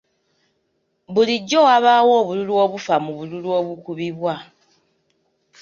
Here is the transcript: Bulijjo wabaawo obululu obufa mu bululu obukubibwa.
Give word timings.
Bulijjo 1.13 1.59
wabaawo 1.67 2.11
obululu 2.21 2.53
obufa 2.63 2.95
mu 3.03 3.11
bululu 3.17 3.49
obukubibwa. 3.59 4.33